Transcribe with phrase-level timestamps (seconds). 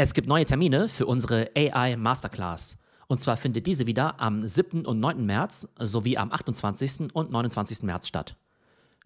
[0.00, 2.78] Es gibt neue Termine für unsere AI Masterclass.
[3.08, 4.86] Und zwar findet diese wieder am 7.
[4.86, 5.26] und 9.
[5.26, 7.12] März sowie am 28.
[7.12, 7.82] und 29.
[7.82, 8.36] März statt.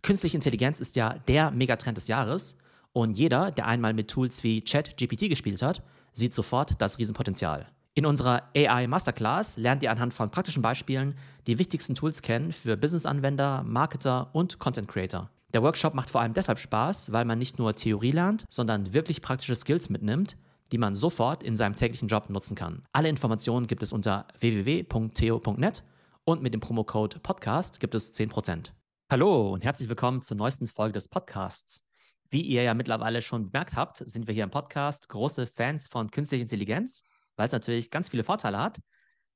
[0.03, 2.59] Künstliche Intelligenz ist ja der Megatrend des Jahres
[2.93, 5.83] und jeder, der einmal mit Tools wie ChatGPT gespielt hat,
[6.13, 7.69] sieht sofort das Riesenpotenzial.
[7.95, 11.15] In unserer AI Masterclass lernt ihr anhand von praktischen Beispielen
[11.47, 15.31] die wichtigsten Tools kennen für Business-Anwender, Marketer und Content Creator.
[15.55, 19.23] Der Workshop macht vor allem deshalb Spaß, weil man nicht nur Theorie lernt, sondern wirklich
[19.23, 20.37] praktische Skills mitnimmt,
[20.73, 22.83] die man sofort in seinem täglichen Job nutzen kann.
[22.93, 25.85] Alle Informationen gibt es unter www.theo.net
[26.25, 28.71] und mit dem Promocode Podcast gibt es 10%.
[29.11, 31.85] Hallo und herzlich willkommen zur neuesten Folge des Podcasts.
[32.31, 36.11] Wie ihr ja mittlerweile schon bemerkt habt, sind wir hier im Podcast große Fans von
[36.11, 37.03] künstlicher Intelligenz,
[37.37, 38.81] weil es natürlich ganz viele Vorteile hat.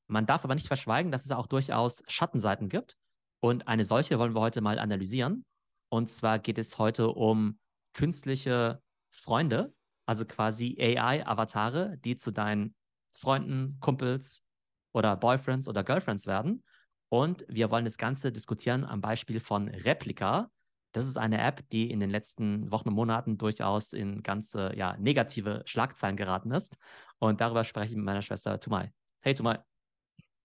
[0.06, 2.96] Man darf aber nicht verschweigen, dass es auch durchaus Schattenseiten gibt.
[3.40, 5.44] Und eine solche wollen wir heute mal analysieren.
[5.90, 7.58] Und zwar geht es heute um
[7.92, 9.74] künstliche Freunde,
[10.06, 12.74] also quasi AI-Avatare, die zu deinen
[13.12, 14.44] Freunden, Kumpels
[14.92, 16.64] oder Boyfriends oder Girlfriends werden.
[17.08, 20.50] Und wir wollen das Ganze diskutieren am Beispiel von Replika.
[20.92, 24.96] Das ist eine App, die in den letzten Wochen und Monaten durchaus in ganze ja,
[24.96, 26.78] negative Schlagzeilen geraten ist.
[27.18, 28.92] Und darüber spreche ich mit meiner Schwester Tumai.
[29.20, 29.58] Hey Tumai.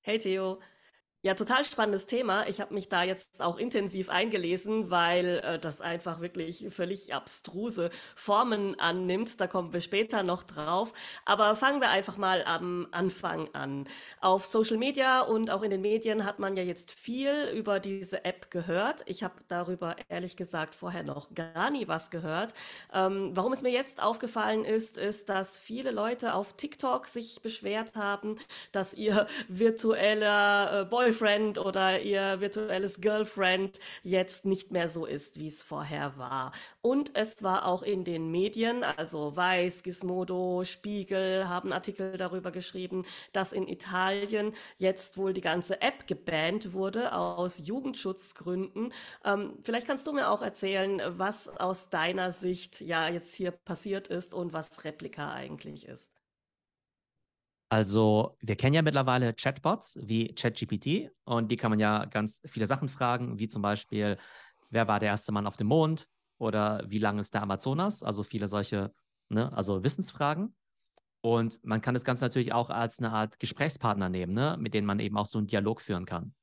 [0.02, 0.60] Hey Theo.
[1.24, 2.48] Ja, total spannendes Thema.
[2.48, 7.92] Ich habe mich da jetzt auch intensiv eingelesen, weil äh, das einfach wirklich völlig abstruse
[8.16, 9.40] Formen annimmt.
[9.40, 10.94] Da kommen wir später noch drauf.
[11.24, 13.88] Aber fangen wir einfach mal am Anfang an.
[14.20, 18.26] Auf Social Media und auch in den Medien hat man ja jetzt viel über diese
[18.26, 19.04] App gehört.
[19.06, 22.56] Ich habe darüber ehrlich gesagt vorher noch gar nie was gehört.
[22.92, 27.96] Ähm, warum es mir jetzt aufgefallen ist, ist, dass viele Leute auf TikTok sich beschwert
[27.96, 28.38] haben,
[28.72, 35.38] dass ihr virtueller äh, Boy Boyfriend oder ihr virtuelles Girlfriend jetzt nicht mehr so ist,
[35.38, 36.54] wie es vorher war.
[36.82, 43.04] Und es war auch in den Medien, also Weiß, Gizmodo, Spiegel haben Artikel darüber geschrieben,
[43.34, 48.94] dass in Italien jetzt wohl die ganze App gebannt wurde aus Jugendschutzgründen.
[49.26, 54.08] Ähm, vielleicht kannst du mir auch erzählen, was aus deiner Sicht ja jetzt hier passiert
[54.08, 56.21] ist und was Replika eigentlich ist.
[57.72, 62.66] Also, wir kennen ja mittlerweile Chatbots wie ChatGPT und die kann man ja ganz viele
[62.66, 64.18] Sachen fragen, wie zum Beispiel,
[64.70, 68.04] wer war der erste Mann auf dem Mond oder wie lang ist der Amazonas?
[68.04, 68.94] Also viele solche,
[69.30, 70.54] ne, also Wissensfragen.
[71.22, 74.88] Und man kann das Ganze natürlich auch als eine Art Gesprächspartner nehmen, ne, mit denen
[74.88, 76.36] man eben auch so einen Dialog führen kann.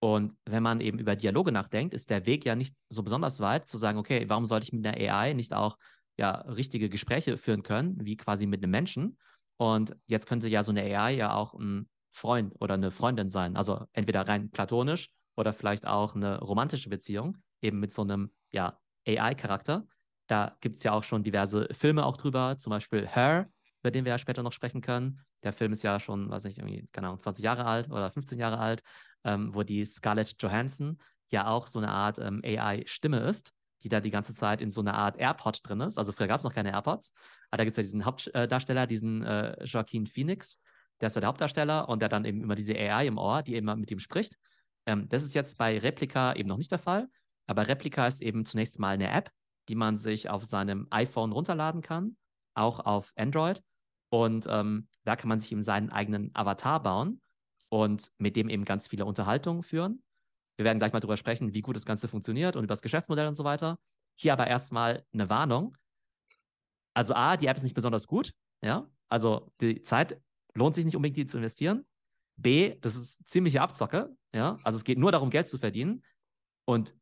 [0.00, 3.68] Und wenn man eben über Dialoge nachdenkt, ist der Weg ja nicht so besonders weit,
[3.68, 5.78] zu sagen, okay, warum sollte ich mit einer AI nicht auch
[6.18, 9.18] ja richtige Gespräche führen können, wie quasi mit einem Menschen?
[9.62, 13.56] Und jetzt könnte ja so eine AI ja auch ein Freund oder eine Freundin sein.
[13.56, 18.80] Also entweder rein platonisch oder vielleicht auch eine romantische Beziehung, eben mit so einem ja,
[19.06, 19.86] AI-Charakter.
[20.26, 23.48] Da gibt es ja auch schon diverse Filme auch drüber, zum Beispiel Her,
[23.82, 25.20] über den wir ja später noch sprechen können.
[25.44, 28.40] Der Film ist ja schon, weiß nicht, irgendwie, keine Ahnung, 20 Jahre alt oder 15
[28.40, 28.82] Jahre alt,
[29.22, 30.98] ähm, wo die Scarlett Johansson
[31.28, 34.80] ja auch so eine Art ähm, AI-Stimme ist die da die ganze Zeit in so
[34.80, 35.98] einer Art AirPod drin ist.
[35.98, 37.12] Also früher gab es noch keine AirPods.
[37.50, 40.60] Aber da gibt es ja diesen Hauptdarsteller, diesen äh, Joaquin Phoenix.
[41.00, 43.54] Der ist ja der Hauptdarsteller und der dann eben immer diese AI im Ohr, die
[43.54, 44.36] eben mit ihm spricht.
[44.86, 47.08] Ähm, das ist jetzt bei Replika eben noch nicht der Fall.
[47.46, 49.30] Aber Replika ist eben zunächst mal eine App,
[49.68, 52.16] die man sich auf seinem iPhone runterladen kann,
[52.54, 53.62] auch auf Android.
[54.10, 57.20] Und ähm, da kann man sich eben seinen eigenen Avatar bauen
[57.68, 60.02] und mit dem eben ganz viele Unterhaltungen führen.
[60.56, 63.26] Wir werden gleich mal darüber sprechen, wie gut das Ganze funktioniert und über das Geschäftsmodell
[63.26, 63.78] und so weiter.
[64.16, 65.76] Hier aber erstmal eine Warnung.
[66.94, 68.34] Also A, die App ist nicht besonders gut.
[68.62, 70.20] Ja, also die Zeit
[70.54, 71.86] lohnt sich nicht unbedingt, die zu investieren.
[72.36, 74.14] B, das ist ziemliche Abzocke.
[74.34, 76.04] Ja, also es geht nur darum, Geld zu verdienen.
[76.64, 76.94] Und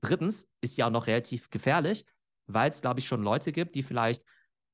[0.00, 2.04] drittens ist ja auch noch relativ gefährlich,
[2.46, 4.24] weil es, glaube ich, schon Leute gibt, die vielleicht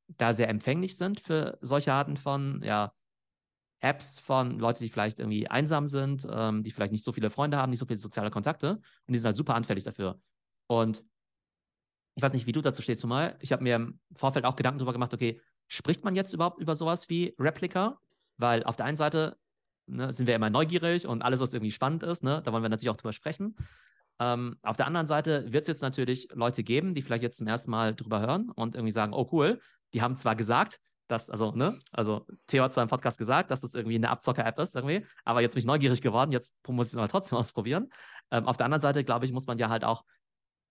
[0.09, 2.93] da sehr empfänglich sind für solche Arten von ja,
[3.81, 7.57] Apps von Leuten, die vielleicht irgendwie einsam sind, ähm, die vielleicht nicht so viele Freunde
[7.57, 10.21] haben, nicht so viele soziale Kontakte und die sind halt super anfällig dafür.
[10.67, 11.05] Und
[12.15, 13.37] ich weiß nicht, wie du dazu stehst, zumal.
[13.41, 16.75] Ich habe mir im Vorfeld auch Gedanken darüber gemacht, okay, spricht man jetzt überhaupt über
[16.75, 17.99] sowas wie Replika?
[18.37, 19.37] Weil auf der einen Seite
[19.87, 22.69] ne, sind wir immer neugierig und alles, was irgendwie spannend ist, ne, da wollen wir
[22.69, 23.57] natürlich auch drüber sprechen.
[24.19, 27.47] Ähm, auf der anderen Seite wird es jetzt natürlich Leute geben, die vielleicht jetzt zum
[27.47, 29.61] ersten Mal drüber hören und irgendwie sagen, oh cool,
[29.95, 30.81] die haben zwar gesagt,
[31.11, 34.59] dass, also, ne, also Theo hat zwar im Podcast gesagt, dass das irgendwie eine Abzocker-App
[34.59, 37.91] ist, irgendwie, aber jetzt bin ich neugierig geworden, jetzt muss ich es mal trotzdem ausprobieren.
[38.31, 40.05] Ähm, auf der anderen Seite, glaube ich, muss man ja halt auch,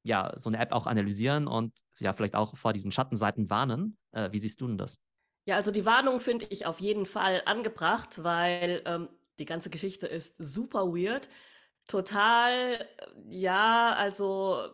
[0.04, 3.98] ja, so eine App auch analysieren und ja, vielleicht auch vor diesen Schattenseiten warnen.
[4.12, 5.00] Äh, wie siehst du denn das?
[5.46, 9.10] Ja, also die Warnung finde ich auf jeden Fall angebracht, weil ähm,
[9.40, 11.30] die ganze Geschichte ist super weird.
[11.88, 12.88] Total,
[13.30, 14.70] ja, also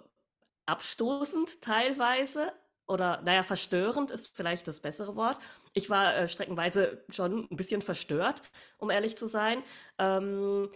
[0.66, 2.52] abstoßend teilweise,
[2.88, 5.40] oder naja, verstörend ist vielleicht das bessere Wort.
[5.74, 8.42] Ich war äh, streckenweise schon ein bisschen verstört,
[8.78, 9.64] um ehrlich zu sein.
[9.98, 10.70] Ähm,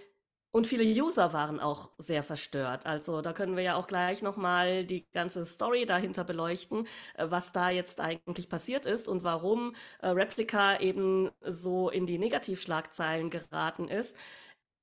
[0.52, 2.88] und viele User waren auch sehr verstört.
[2.88, 7.52] Also da können wir ja auch gleich nochmal die ganze Story dahinter beleuchten, äh, was
[7.52, 13.88] da jetzt eigentlich passiert ist und warum äh, Replica eben so in die Negativschlagzeilen geraten
[13.88, 14.18] ist.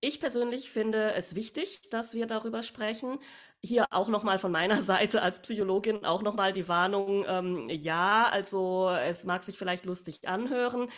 [0.00, 3.18] Ich persönlich finde es wichtig, dass wir darüber sprechen.
[3.62, 8.88] Hier auch nochmal von meiner Seite als Psychologin auch nochmal die Warnung, ähm, ja, also
[8.90, 10.88] es mag sich vielleicht lustig anhören,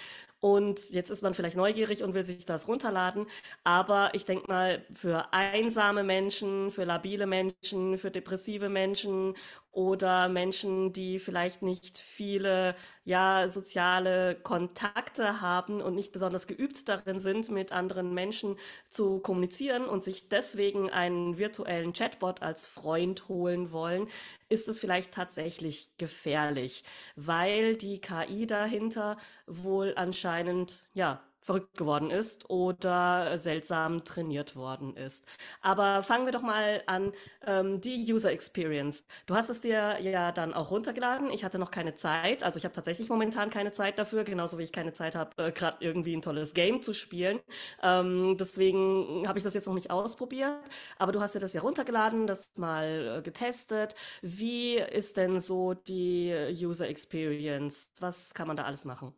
[0.41, 3.27] und jetzt ist man vielleicht neugierig und will sich das runterladen.
[3.65, 9.35] Aber ich denke mal, für einsame Menschen, für labile Menschen, für depressive Menschen
[9.73, 17.19] oder Menschen, die vielleicht nicht viele ja, soziale Kontakte haben und nicht besonders geübt darin
[17.21, 18.57] sind, mit anderen Menschen
[18.91, 24.09] zu kommunizieren und sich deswegen einen virtuellen Chatbot als Freund holen wollen,
[24.49, 26.85] ist es vielleicht tatsächlich gefährlich,
[27.17, 29.17] weil die KI dahinter
[29.47, 35.25] wohl anscheinend ja verrückt geworden ist oder seltsam trainiert worden ist.
[35.63, 37.13] Aber fangen wir doch mal an,
[37.47, 39.07] ähm, die User Experience.
[39.25, 41.31] Du hast es dir ja dann auch runtergeladen.
[41.31, 42.45] Ich hatte noch keine Zeit.
[42.45, 45.51] Also ich habe tatsächlich momentan keine Zeit dafür, genauso wie ich keine Zeit habe, äh,
[45.51, 47.41] gerade irgendwie ein tolles Game zu spielen.
[47.83, 50.61] Ähm, deswegen habe ich das jetzt noch nicht ausprobiert.
[50.99, 53.95] Aber du hast dir das ja runtergeladen, das mal äh, getestet.
[54.21, 57.93] Wie ist denn so die User Experience?
[58.01, 59.15] Was kann man da alles machen?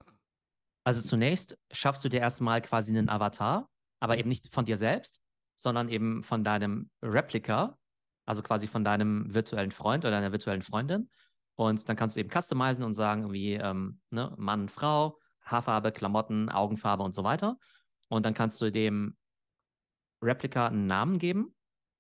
[0.85, 3.69] Also zunächst schaffst du dir erstmal quasi einen Avatar,
[4.01, 5.21] aber eben nicht von dir selbst,
[5.57, 7.79] sondern eben von deinem Replika,
[8.27, 11.11] also quasi von deinem virtuellen Freund oder deiner virtuellen Freundin.
[11.57, 16.49] Und dann kannst du eben customizen und sagen, wie ähm, ne, Mann, Frau, Haarfarbe, Klamotten,
[16.49, 17.59] Augenfarbe und so weiter.
[18.09, 19.17] Und dann kannst du dem
[20.23, 21.55] Replika einen Namen geben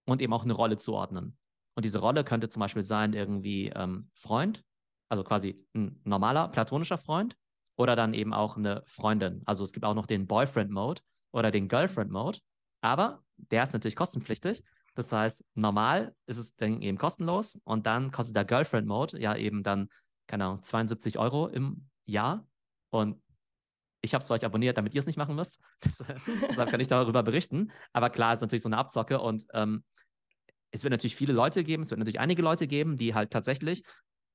[0.06, 1.36] und eben auch eine Rolle zuordnen.
[1.74, 4.64] Und diese Rolle könnte zum Beispiel sein, irgendwie ähm, Freund,
[5.08, 7.36] also quasi ein normaler platonischer Freund
[7.80, 9.40] oder dann eben auch eine Freundin.
[9.46, 11.00] Also es gibt auch noch den Boyfriend-Mode
[11.32, 12.40] oder den Girlfriend-Mode,
[12.82, 14.62] aber der ist natürlich kostenpflichtig.
[14.94, 19.62] Das heißt, normal ist es dann eben kostenlos und dann kostet der Girlfriend-Mode ja eben
[19.62, 19.88] dann,
[20.26, 22.46] keine Ahnung, 72 Euro im Jahr.
[22.90, 23.22] Und
[24.02, 25.58] ich habe es für euch abonniert, damit ihr es nicht machen müsst.
[25.84, 27.72] Deshalb kann ich darüber berichten.
[27.94, 29.84] Aber klar, ist natürlich so eine Abzocke und ähm,
[30.70, 33.84] es wird natürlich viele Leute geben, es wird natürlich einige Leute geben, die halt tatsächlich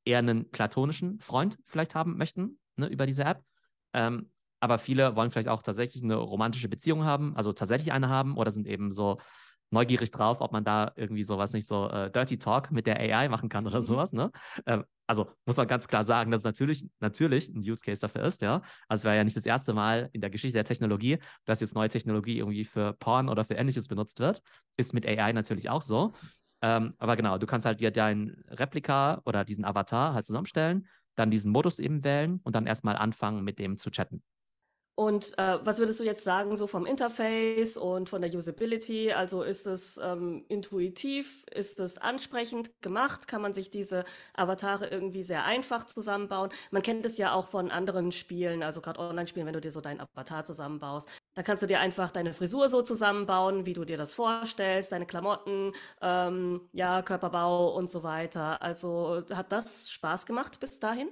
[0.04, 3.44] eher einen platonischen Freund vielleicht haben möchten, ne, über diese App.
[3.94, 8.38] Ähm, aber viele wollen vielleicht auch tatsächlich eine romantische Beziehung haben, also tatsächlich eine haben
[8.38, 9.20] oder sind eben so
[9.72, 13.30] neugierig drauf, ob man da irgendwie sowas nicht so äh, Dirty Talk mit der AI
[13.30, 13.84] machen kann oder mhm.
[13.84, 14.14] sowas.
[14.14, 14.32] Ne?
[14.66, 18.24] Ähm, also muss man ganz klar sagen, dass es natürlich, natürlich ein Use Case dafür
[18.24, 18.62] ist, ja.
[18.88, 21.76] Also es wäre ja nicht das erste Mal in der Geschichte der Technologie, dass jetzt
[21.76, 24.42] neue Technologie irgendwie für Porn oder für ähnliches benutzt wird.
[24.78, 26.14] Ist mit AI natürlich auch so.
[26.62, 31.32] Ähm, aber genau, du kannst halt dir dein Replika oder diesen Avatar halt zusammenstellen dann
[31.32, 34.24] diesen Modus eben wählen und dann erstmal anfangen, mit dem zu chatten.
[34.98, 39.12] Und äh, was würdest du jetzt sagen, so vom Interface und von der Usability?
[39.12, 43.28] Also ist es ähm, intuitiv, ist es ansprechend gemacht?
[43.28, 46.50] Kann man sich diese Avatare irgendwie sehr einfach zusammenbauen?
[46.72, 49.82] Man kennt es ja auch von anderen Spielen, also gerade Online-Spielen, wenn du dir so
[49.82, 51.10] deinen Avatar zusammenbaust.
[51.34, 55.06] Da kannst du dir einfach deine Frisur so zusammenbauen, wie du dir das vorstellst, deine
[55.06, 58.62] Klamotten, ähm, ja, Körperbau und so weiter.
[58.62, 61.10] Also hat das Spaß gemacht bis dahin?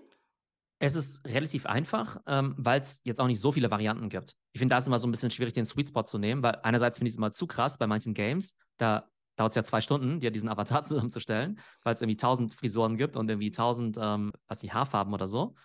[0.79, 4.35] Es ist relativ einfach, ähm, weil es jetzt auch nicht so viele Varianten gibt.
[4.51, 6.57] Ich finde, da ist immer so ein bisschen schwierig, den Sweet Spot zu nehmen, weil
[6.63, 8.55] einerseits finde ich es immer zu krass bei manchen Games.
[8.77, 12.97] Da dauert es ja zwei Stunden, dir diesen Avatar zusammenzustellen, weil es irgendwie tausend Frisuren
[12.97, 15.55] gibt und irgendwie tausend, ähm, was die Haarfarben oder so.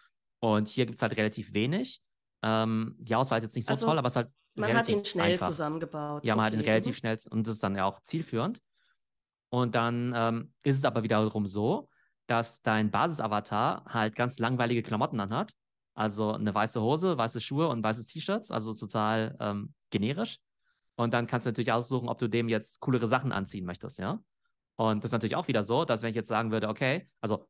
[0.41, 2.01] Und hier gibt es halt relativ wenig.
[2.43, 4.29] Ähm, die Auswahl ist jetzt nicht so also, toll, aber es ist halt.
[4.55, 5.49] Man hat ihn schnell einfach.
[5.49, 6.25] zusammengebaut.
[6.25, 6.57] Ja, man okay.
[6.57, 8.61] hat ihn relativ schnell und das ist dann ja auch zielführend.
[9.51, 11.89] Und dann ähm, ist es aber wiederum so,
[12.29, 15.53] dass dein Basisavatar halt ganz langweilige Klamotten anhat.
[15.95, 20.39] Also eine weiße Hose, weiße Schuhe und weißes T-Shirts, also total ähm, generisch.
[20.95, 24.21] Und dann kannst du natürlich aussuchen, ob du dem jetzt coolere Sachen anziehen möchtest, ja.
[24.77, 27.49] Und das ist natürlich auch wieder so, dass wenn ich jetzt sagen würde, okay, also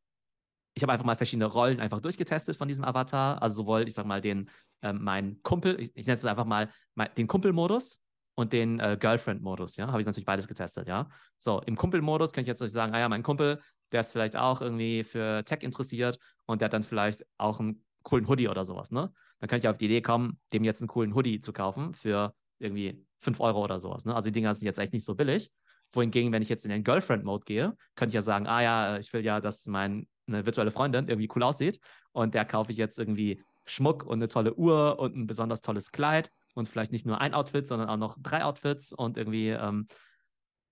[0.74, 3.42] ich habe einfach mal verschiedene Rollen einfach durchgetestet von diesem Avatar.
[3.42, 4.48] Also sowohl, ich sag mal, den,
[4.80, 8.00] ähm, meinen Kumpel, ich, ich nenne es einfach mal mein, den Kumpelmodus
[8.34, 9.88] und den äh, Girlfriend-Modus, ja.
[9.88, 11.10] Habe ich natürlich beides getestet, ja.
[11.36, 13.60] So, im Kumpel-Modus könnte ich jetzt sagen, ah ja, mein Kumpel,
[13.92, 17.84] der ist vielleicht auch irgendwie für Tech interessiert und der hat dann vielleicht auch einen
[18.02, 19.12] coolen Hoodie oder sowas, ne?
[19.40, 22.34] Dann könnte ich auf die Idee kommen, dem jetzt einen coolen Hoodie zu kaufen für
[22.58, 24.14] irgendwie 5 Euro oder sowas, ne?
[24.14, 25.50] Also die Dinger sind jetzt echt nicht so billig.
[25.92, 29.12] Wohingegen, wenn ich jetzt in den Girlfriend-Mode gehe, könnte ich ja sagen, ah ja, ich
[29.12, 31.80] will ja, dass meine virtuelle Freundin irgendwie cool aussieht
[32.12, 35.90] und der kaufe ich jetzt irgendwie Schmuck und eine tolle Uhr und ein besonders tolles
[35.90, 39.86] Kleid und vielleicht nicht nur ein Outfit, sondern auch noch drei Outfits und irgendwie, ähm,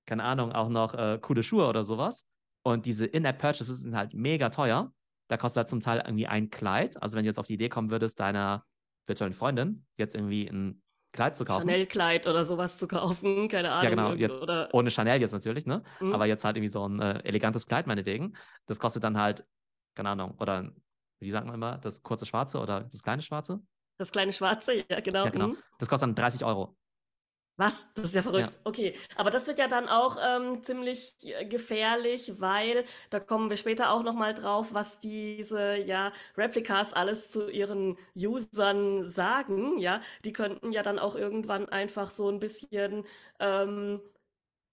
[0.07, 2.27] keine Ahnung, auch noch äh, coole Schuhe oder sowas.
[2.67, 4.93] Und diese In-App-Purchases sind halt mega teuer.
[5.29, 7.01] da kostet halt zum Teil irgendwie ein Kleid.
[7.01, 8.65] Also wenn du jetzt auf die Idee kommen würdest, deiner
[9.07, 10.83] virtuellen Freundin jetzt irgendwie ein
[11.13, 11.61] Kleid zu kaufen.
[11.61, 13.85] Chanel-Kleid oder sowas zu kaufen, keine Ahnung.
[13.85, 15.85] Ja, genau, jetzt oder ohne Chanel jetzt natürlich, ne?
[16.01, 16.13] Mhm.
[16.13, 18.37] Aber jetzt halt irgendwie so ein äh, elegantes Kleid meinetwegen.
[18.67, 19.45] Das kostet dann halt,
[19.95, 20.73] keine Ahnung, oder
[21.21, 23.61] wie sagt man immer, das kurze Schwarze oder das kleine Schwarze?
[23.99, 25.25] das kleine Schwarze, ja, genau.
[25.25, 25.49] Ja, genau.
[25.49, 25.57] mhm.
[25.79, 26.77] Das kostet dann 30 Euro.
[27.59, 27.89] Was?
[27.95, 28.59] Das ist ja verrückt.
[28.65, 33.57] Okay, aber das wird ja dann auch ähm, ziemlich äh, gefährlich, weil da kommen wir
[33.57, 39.79] später auch noch mal drauf, was diese ja Replikas alles zu ihren Usern sagen.
[39.79, 43.05] Ja, die könnten ja dann auch irgendwann einfach so ein bisschen
[43.41, 44.01] ähm,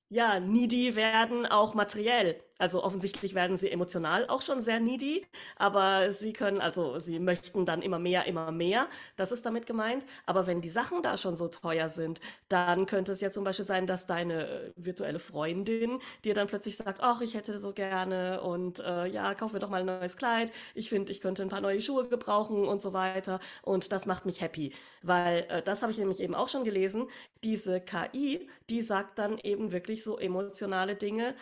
[0.10, 2.40] ja, needy werden auch materiell.
[2.64, 5.28] Also offensichtlich werden sie emotional auch schon sehr needy,
[5.58, 8.88] aber sie können, also sie möchten dann immer mehr, immer mehr.
[9.18, 10.06] Das ist damit gemeint.
[10.26, 13.66] Aber wenn die Sachen da schon so teuer sind, dann könnte es ja zum Beispiel
[13.66, 18.40] sein, dass deine äh, virtuelle Freundin dir dann plötzlich sagt, ach, ich hätte so gerne
[18.40, 20.54] und äh, ja, kauf mir doch mal ein neues Kleid.
[20.74, 23.42] Ich finde, ich könnte ein paar neue Schuhe gebrauchen und so weiter.
[23.64, 27.10] Und das macht mich happy, weil äh, das habe ich nämlich eben auch schon gelesen.
[27.44, 31.36] Diese KI, die sagt dann eben wirklich so emotionale Dinge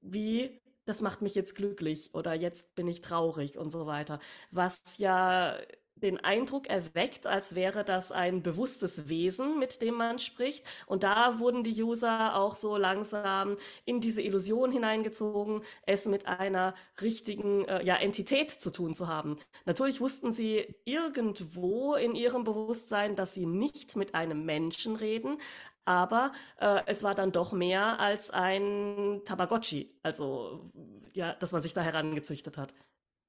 [0.00, 4.18] wie, das macht mich jetzt glücklich oder jetzt bin ich traurig und so weiter.
[4.50, 5.56] Was ja
[6.00, 10.64] den Eindruck erweckt, als wäre das ein bewusstes Wesen, mit dem man spricht.
[10.86, 16.74] Und da wurden die User auch so langsam in diese Illusion hineingezogen, es mit einer
[17.00, 19.36] richtigen äh, ja, Entität zu tun zu haben.
[19.66, 25.38] Natürlich wussten sie irgendwo in ihrem Bewusstsein, dass sie nicht mit einem Menschen reden,
[25.84, 30.70] aber äh, es war dann doch mehr als ein Tamagotchi, also
[31.12, 32.74] ja, dass man sich da herangezüchtet hat.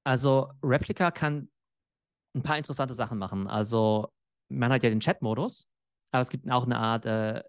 [0.04, 1.48] Also Replica kann
[2.34, 3.46] ein paar interessante Sachen machen.
[3.46, 4.08] Also
[4.48, 5.66] man hat ja den Chat-Modus,
[6.12, 7.42] aber es gibt auch eine Art äh,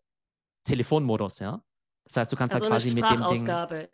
[0.65, 1.63] Telefonmodus, ja.
[2.05, 3.47] Das heißt, du kannst Also halt quasi mit dem Ding.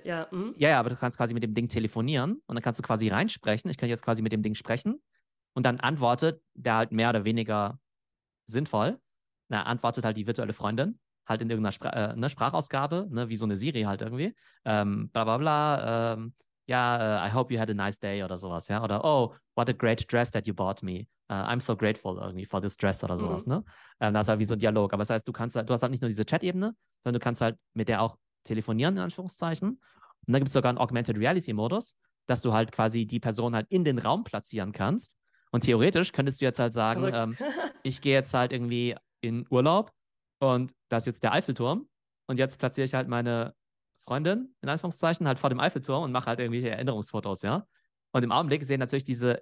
[0.03, 0.27] Ja.
[0.31, 0.55] mhm.
[0.57, 3.07] Ja, ja, aber du kannst quasi mit dem Ding telefonieren und dann kannst du quasi
[3.07, 3.69] reinsprechen.
[3.69, 5.01] Ich kann jetzt quasi mit dem Ding sprechen
[5.53, 7.79] und dann antwortet der halt mehr oder weniger
[8.47, 8.99] sinnvoll.
[9.49, 13.35] Na, antwortet halt die virtuelle Freundin halt in irgendeiner Spra äh, ne, Sprachausgabe, ne, wie
[13.35, 14.35] so eine Siri halt irgendwie.
[14.65, 16.13] Ähm, bla bla bla.
[16.13, 16.33] Ähm,
[16.65, 18.83] ja, äh, I hope you had a nice day oder sowas, ja.
[18.83, 21.07] Oder oh, what a great dress that you bought me.
[21.31, 23.53] Uh, I'm so grateful irgendwie for this dress oder sowas, Mhm.
[23.53, 23.63] ne?
[23.99, 24.91] Ähm, das ist halt wie so ein Dialog.
[24.93, 27.23] Aber das heißt, du kannst halt, du hast halt nicht nur diese Chat-Ebene, sondern du
[27.23, 29.69] kannst halt mit der auch telefonieren, in Anführungszeichen.
[29.69, 29.79] Und
[30.33, 33.83] dann gibt es sogar einen Augmented Reality-Modus, dass du halt quasi die Person halt in
[33.83, 35.15] den Raum platzieren kannst.
[35.51, 37.37] Und theoretisch könntest du jetzt halt sagen, ähm,
[37.83, 39.91] ich gehe jetzt halt irgendwie in Urlaub
[40.39, 41.87] und da ist jetzt der Eiffelturm
[42.27, 43.53] und jetzt platziere ich halt meine
[43.97, 47.67] Freundin, in Anführungszeichen, halt vor dem Eiffelturm und mache halt irgendwelche Erinnerungsfotos, ja.
[48.11, 49.41] Und im Augenblick sehen natürlich diese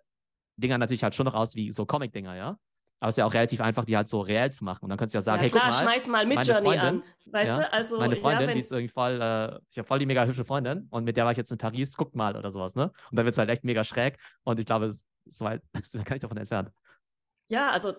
[0.58, 2.58] Dinger natürlich halt schon noch aus wie so Comic-Dinger, ja.
[3.00, 4.86] Aber es ist ja auch relativ einfach, die halt so reell zu machen.
[4.86, 6.66] Und dann könntest du ja sagen, ja hey, klar, guck mal, schmeiß mal meine Midjourney
[6.66, 7.04] Freundin, an.
[7.28, 9.88] Weißt ja, du, also meine Freundin, ja, wenn, die ist irgendwie voll, äh, ich habe
[9.88, 12.36] voll die mega hübsche Freundin und mit der war ich jetzt in Paris, guck mal
[12.36, 12.86] oder sowas, ne?
[13.12, 16.04] Und dann wird es halt echt mega schräg und ich glaube, es ist weit, wir
[16.04, 16.72] gar nicht davon entfernt.
[17.50, 17.92] Ja, also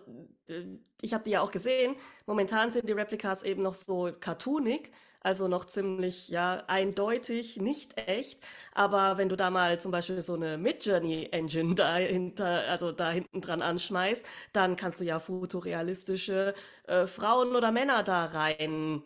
[0.49, 0.65] äh,
[1.01, 1.97] ich habe die ja auch gesehen.
[2.27, 4.91] Momentan sind die Replikas eben noch so cartoonig,
[5.21, 8.41] also noch ziemlich ja eindeutig, nicht echt.
[8.73, 13.41] Aber wenn du da mal zum Beispiel so eine Midjourney Engine dahinter, also da hinten
[13.41, 16.55] dran anschmeißt, dann kannst du ja fotorealistische
[16.87, 19.03] äh, Frauen oder Männer da rein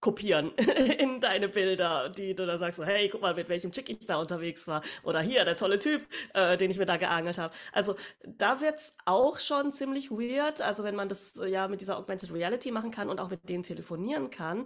[0.00, 0.52] kopieren
[0.98, 4.16] in deine Bilder, die du da sagst, hey, guck mal, mit welchem Chick ich da
[4.16, 4.82] unterwegs war.
[5.02, 7.54] Oder hier, der tolle Typ, äh, den ich mir da geangelt habe.
[7.72, 11.98] Also da wird's auch schon ziemlich weird, also wenn man das äh, ja mit dieser
[11.98, 14.64] Augmented Reality machen kann und auch mit denen telefonieren kann.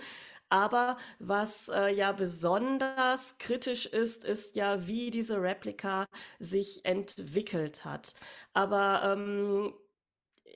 [0.53, 6.05] Aber was äh, ja besonders kritisch ist, ist ja, wie diese Replika
[6.41, 8.13] sich entwickelt hat.
[8.53, 9.73] Aber ähm,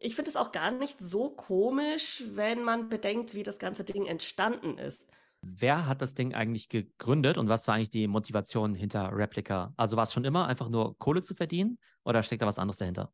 [0.01, 4.07] ich finde es auch gar nicht so komisch, wenn man bedenkt, wie das ganze Ding
[4.07, 5.07] entstanden ist.
[5.43, 9.73] Wer hat das Ding eigentlich gegründet und was war eigentlich die Motivation hinter Replica?
[9.77, 12.79] Also war es schon immer einfach nur Kohle zu verdienen oder steckt da was anderes
[12.79, 13.13] dahinter?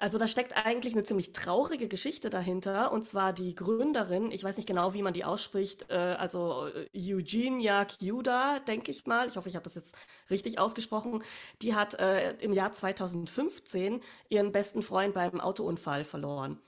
[0.00, 4.56] Also da steckt eigentlich eine ziemlich traurige Geschichte dahinter, und zwar die Gründerin, ich weiß
[4.56, 9.26] nicht genau, wie man die ausspricht, äh, also äh, Eugenia Kiuda, denke ich mal.
[9.26, 9.96] Ich hoffe, ich habe das jetzt
[10.30, 11.24] richtig ausgesprochen.
[11.62, 16.60] Die hat äh, im Jahr 2015 ihren besten Freund beim Autounfall verloren.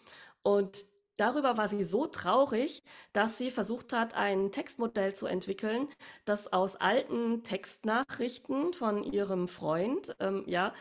[0.43, 0.85] Und
[1.17, 2.83] darüber war sie so traurig,
[3.13, 5.89] dass sie versucht hat, ein Textmodell zu entwickeln,
[6.25, 10.73] das aus alten Textnachrichten von ihrem Freund, ähm, ja,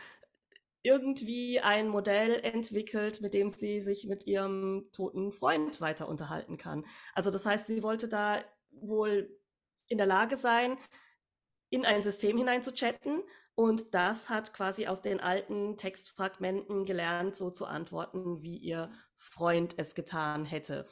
[0.82, 6.86] irgendwie ein Modell entwickelt, mit dem sie sich mit ihrem toten Freund weiter unterhalten kann.
[7.14, 9.36] Also das heißt, sie wollte da wohl
[9.88, 10.78] in der Lage sein,
[11.68, 13.22] in ein System hinein zu chatten
[13.54, 19.74] und das hat quasi aus den alten Textfragmenten gelernt, so zu antworten, wie ihr Freund
[19.76, 20.88] es getan hätte.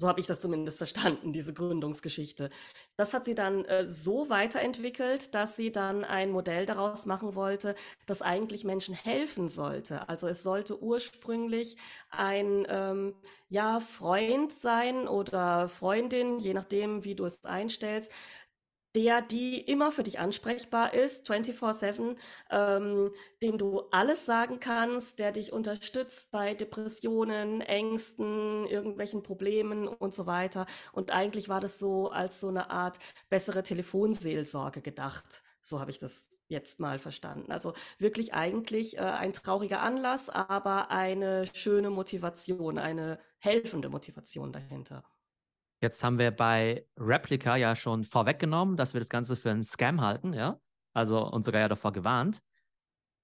[0.00, 2.48] So habe ich das zumindest verstanden, diese Gründungsgeschichte.
[2.96, 7.74] Das hat sie dann äh, so weiterentwickelt, dass sie dann ein Modell daraus machen wollte,
[8.06, 10.08] das eigentlich Menschen helfen sollte.
[10.08, 11.76] Also es sollte ursprünglich
[12.08, 13.14] ein ähm,
[13.50, 18.10] ja, Freund sein oder Freundin, je nachdem, wie du es einstellst,
[18.94, 22.16] der, die immer für dich ansprechbar ist, 24/7,
[22.50, 30.14] ähm, dem du alles sagen kannst, der dich unterstützt bei Depressionen, Ängsten, irgendwelchen Problemen und
[30.14, 30.66] so weiter.
[30.92, 35.42] Und eigentlich war das so als so eine Art bessere Telefonseelsorge gedacht.
[35.62, 37.52] So habe ich das jetzt mal verstanden.
[37.52, 45.04] Also wirklich eigentlich äh, ein trauriger Anlass, aber eine schöne Motivation, eine helfende Motivation dahinter.
[45.80, 50.00] Jetzt haben wir bei Replica ja schon vorweggenommen, dass wir das Ganze für einen Scam
[50.00, 50.60] halten, ja?
[50.92, 52.42] Also uns sogar ja davor gewarnt.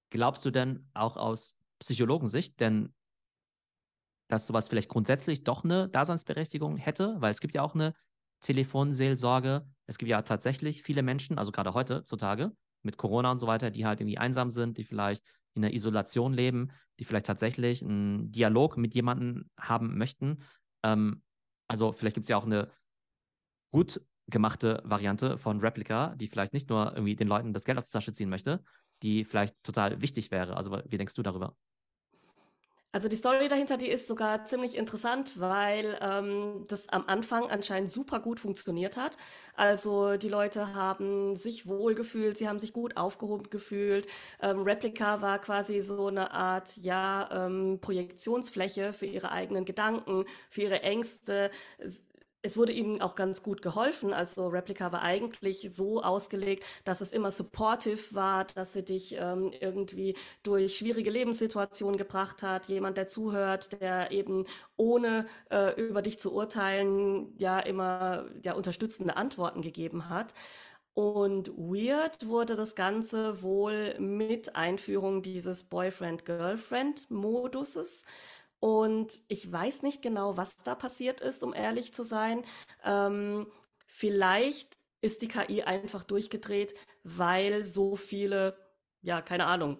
[0.09, 2.93] Glaubst du denn auch aus Psychologensicht, denn
[4.29, 7.15] dass sowas vielleicht grundsätzlich doch eine Daseinsberechtigung hätte?
[7.19, 7.93] Weil es gibt ja auch eine
[8.41, 9.65] Telefonseelsorge.
[9.85, 12.51] Es gibt ja tatsächlich viele Menschen, also gerade heutzutage
[12.83, 15.23] mit Corona und so weiter, die halt irgendwie einsam sind, die vielleicht
[15.53, 20.43] in der Isolation leben, die vielleicht tatsächlich einen Dialog mit jemandem haben möchten.
[20.83, 21.23] Ähm,
[21.67, 22.71] also vielleicht gibt es ja auch eine
[23.71, 27.89] gut gemachte Variante von Replica, die vielleicht nicht nur irgendwie den Leuten das Geld aus
[27.89, 28.63] der Tasche ziehen möchte,
[29.03, 30.57] die vielleicht total wichtig wäre.
[30.57, 31.55] Also wie denkst du darüber?
[32.97, 37.91] Also die Story dahinter, die ist sogar ziemlich interessant, weil ähm, das am Anfang anscheinend
[37.91, 39.17] super gut funktioniert hat.
[39.55, 44.07] Also die Leute haben sich wohl gefühlt, sie haben sich gut aufgehoben gefühlt.
[44.41, 50.63] Ähm, Replica war quasi so eine Art, ja, ähm, Projektionsfläche für ihre eigenen Gedanken, für
[50.63, 51.51] ihre Ängste
[52.47, 54.13] es wurde ihnen auch ganz gut geholfen.
[54.13, 59.51] Also Replica war eigentlich so ausgelegt, dass es immer supportive war, dass sie dich ähm,
[59.59, 62.67] irgendwie durch schwierige Lebenssituationen gebracht hat.
[62.67, 64.45] Jemand, der zuhört, der eben
[64.77, 70.33] ohne äh, über dich zu urteilen, ja immer ja, unterstützende Antworten gegeben hat.
[70.93, 78.05] Und weird wurde das Ganze wohl mit Einführung dieses Boyfriend-Girlfriend-Moduses.
[78.59, 82.43] Und ich weiß nicht genau, was da passiert ist, um ehrlich zu sein.
[82.83, 83.47] Ähm,
[83.85, 88.57] vielleicht ist die KI einfach durchgedreht, weil so viele,
[89.01, 89.79] ja, keine Ahnung,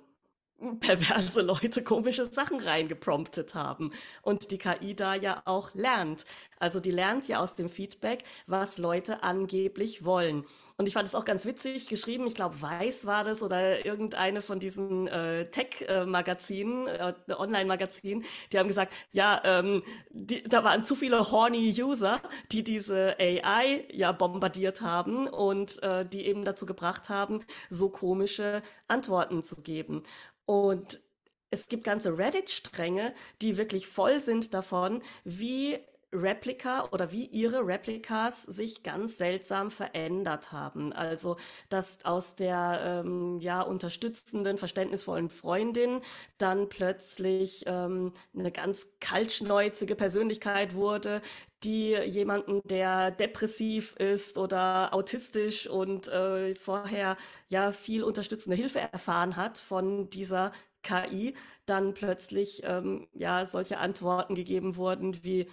[0.80, 6.26] perverse Leute komische Sachen reingepromptet haben und die KI da ja auch lernt.
[6.60, 10.46] Also die lernt ja aus dem Feedback, was Leute angeblich wollen.
[10.80, 14.42] Und ich fand es auch ganz witzig geschrieben, ich glaube Weiß war das oder irgendeine
[14.42, 20.94] von diesen äh, Tech-Magazinen, äh, Online-Magazinen, die haben gesagt, ja, ähm, die, da waren zu
[20.94, 27.10] viele horny User, die diese AI ja bombardiert haben und äh, die eben dazu gebracht
[27.10, 30.04] haben, so komische Antworten zu geben.
[30.46, 31.02] Und
[31.50, 35.80] es gibt ganze Reddit-Stränge, die wirklich voll sind davon, wie
[36.22, 40.94] Replika oder wie ihre Replikas sich ganz seltsam verändert haben.
[40.94, 41.38] Also,
[41.70, 46.02] dass aus der ähm, ja unterstützenden, verständnisvollen Freundin
[46.38, 51.22] dann plötzlich ähm, eine ganz kaltschneuzige Persönlichkeit wurde,
[51.64, 59.36] die jemanden, der depressiv ist oder autistisch und äh, vorher ja viel unterstützende Hilfe erfahren
[59.36, 60.52] hat von dieser
[60.84, 61.34] KI,
[61.66, 65.48] dann plötzlich ähm, ja solche Antworten gegeben wurden wie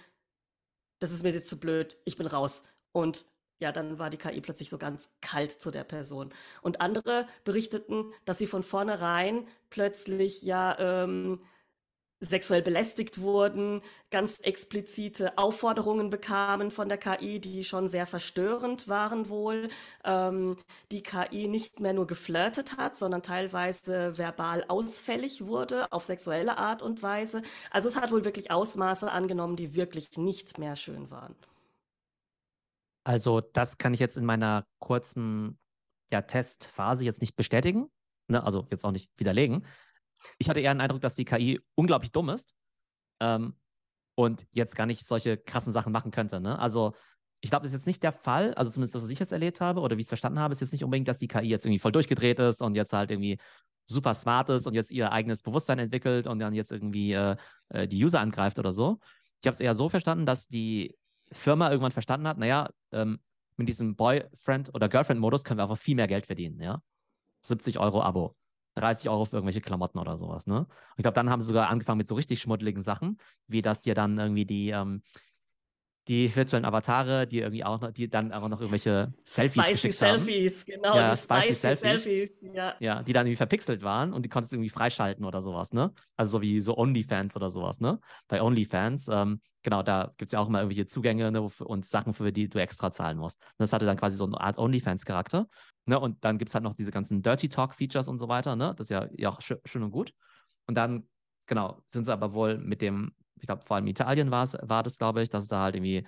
[1.05, 2.63] das ist mir jetzt zu blöd, ich bin raus.
[2.91, 3.27] Und
[3.59, 6.33] ja, dann war die KI plötzlich so ganz kalt zu der Person.
[6.63, 11.41] Und andere berichteten, dass sie von vornherein plötzlich ja ähm,
[12.25, 19.29] sexuell belästigt wurden, ganz explizite Aufforderungen bekamen von der KI, die schon sehr verstörend waren
[19.29, 19.69] wohl.
[20.03, 20.55] Ähm,
[20.91, 26.81] die KI nicht mehr nur geflirtet hat, sondern teilweise verbal ausfällig wurde auf sexuelle Art
[26.81, 27.41] und Weise.
[27.71, 31.35] Also es hat wohl wirklich Ausmaße angenommen, die wirklich nicht mehr schön waren.
[33.03, 35.59] Also das kann ich jetzt in meiner kurzen
[36.11, 37.89] ja, Testphase jetzt nicht bestätigen,
[38.27, 38.43] ne?
[38.43, 39.65] also jetzt auch nicht widerlegen
[40.37, 42.53] ich hatte eher den Eindruck, dass die KI unglaublich dumm ist
[43.19, 43.55] ähm,
[44.15, 46.39] und jetzt gar nicht solche krassen Sachen machen könnte.
[46.39, 46.57] Ne?
[46.59, 46.93] Also
[47.41, 49.81] ich glaube, das ist jetzt nicht der Fall, also zumindest was ich jetzt erlebt habe
[49.81, 51.79] oder wie ich es verstanden habe, ist jetzt nicht unbedingt, dass die KI jetzt irgendwie
[51.79, 53.37] voll durchgedreht ist und jetzt halt irgendwie
[53.85, 57.35] super smart ist und jetzt ihr eigenes Bewusstsein entwickelt und dann jetzt irgendwie äh,
[57.69, 58.99] äh die User angreift oder so.
[59.41, 60.95] Ich habe es eher so verstanden, dass die
[61.31, 63.19] Firma irgendwann verstanden hat, naja, ähm,
[63.57, 66.81] mit diesem Boyfriend- oder Girlfriend-Modus können wir einfach viel mehr Geld verdienen, ja.
[67.43, 68.35] 70 Euro Abo.
[68.75, 70.59] 30 Euro für irgendwelche Klamotten oder sowas, ne?
[70.59, 73.81] Und ich glaube, dann haben sie sogar angefangen mit so richtig schmuddeligen Sachen, wie dass
[73.81, 75.01] dir dann irgendwie die, ähm,
[76.07, 79.93] die virtuellen Avatare, die irgendwie auch noch, die dann auch noch irgendwelche Selfies Spicy geschickt
[79.95, 80.75] Selfies, haben.
[80.75, 82.03] genau, Ja, die spicy Selfies.
[82.03, 82.75] Selfies, ja.
[82.79, 85.93] Ja, die dann irgendwie verpixelt waren und die konntest du irgendwie freischalten oder sowas, ne?
[86.15, 87.99] Also so wie so OnlyFans oder sowas, ne?
[88.27, 92.13] Bei OnlyFans, ähm, genau, da gibt es ja auch immer irgendwelche Zugänge ne, und Sachen,
[92.13, 93.41] für die du extra zahlen musst.
[93.41, 95.47] Und das hatte dann quasi so eine Art OnlyFans-Charakter.
[95.85, 95.99] Ne?
[95.99, 98.73] Und dann gibt es halt noch diese ganzen Dirty Talk-Features und so weiter, ne?
[98.77, 100.13] Das ist ja, ja auch schö schön und gut.
[100.67, 101.07] Und dann,
[101.47, 103.13] genau, sind sie aber wohl mit dem,
[103.45, 105.75] ich glaube, vor allem Italien war es, war das, glaube ich, dass es da halt
[105.75, 106.07] irgendwie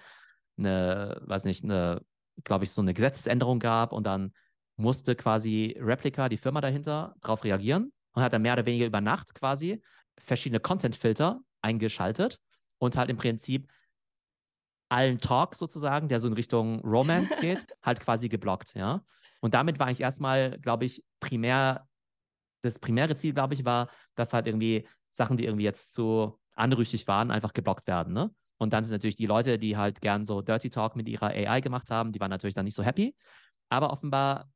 [0.57, 2.01] eine, weiß nicht, eine,
[2.43, 4.33] glaube ich, so eine Gesetzesänderung gab und dann
[4.75, 9.01] musste quasi Replica, die Firma dahinter, darauf reagieren und hat dann mehr oder weniger über
[9.01, 9.83] Nacht quasi
[10.19, 12.39] verschiedene Content-Filter eingeschaltet
[12.79, 13.69] und halt im Prinzip
[14.89, 19.03] allen Talk sozusagen, der so in Richtung Romance geht, halt quasi geblockt, ja.
[19.41, 21.87] Und damit war eigentlich erstmal, glaube ich, primär,
[22.63, 27.07] das primäre Ziel, glaube ich, war, dass halt irgendwie Sachen, die irgendwie jetzt zu anrüchig
[27.07, 28.31] waren, einfach geblockt werden, ne?
[28.59, 31.61] Und dann sind natürlich die Leute, die halt gern so Dirty Talk mit ihrer AI
[31.61, 33.15] gemacht haben, die waren natürlich dann nicht so happy.
[33.69, 34.49] Aber offenbar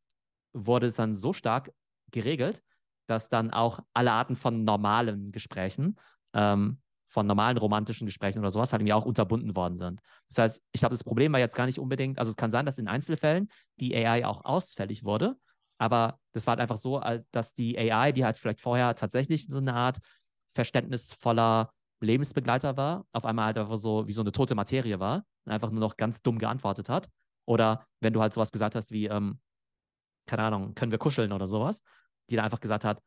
[0.53, 1.71] wurde es dann so stark
[2.11, 2.63] geregelt,
[3.07, 5.97] dass dann auch alle Arten von normalen Gesprächen,
[6.33, 9.99] ähm, von normalen romantischen Gesprächen oder sowas halt irgendwie auch unterbunden worden sind.
[10.29, 12.65] Das heißt, ich glaube, das Problem war jetzt gar nicht unbedingt, also es kann sein,
[12.65, 15.35] dass in Einzelfällen die AI auch ausfällig wurde,
[15.77, 19.57] aber das war halt einfach so, dass die AI, die halt vielleicht vorher tatsächlich so
[19.57, 19.99] eine Art
[20.53, 25.51] verständnisvoller Lebensbegleiter war, auf einmal halt einfach so wie so eine tote Materie war und
[25.51, 27.09] einfach nur noch ganz dumm geantwortet hat.
[27.45, 29.39] Oder wenn du halt sowas gesagt hast wie, ähm,
[30.27, 31.81] keine Ahnung, können wir kuscheln oder sowas,
[32.29, 33.01] die dann einfach gesagt hat,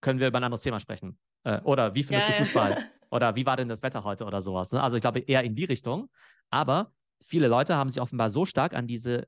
[0.00, 1.18] können wir über ein anderes Thema sprechen?
[1.44, 2.44] Äh, oder wie findest Ja, du ja.
[2.44, 2.84] Fußball?
[3.10, 4.70] Oder wie war denn das Wetter heute oder sowas?
[4.70, 4.82] Ne?
[4.82, 6.10] Also ich glaube eher in die Richtung.
[6.50, 9.26] Aber viele Leute haben sich offenbar so stark an diese